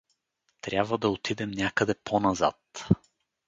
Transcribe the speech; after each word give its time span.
Трябва 0.61 0.97
да 0.97 1.09
отидем 1.09 1.51
някъде 1.51 1.95
по-назад. 2.03 2.87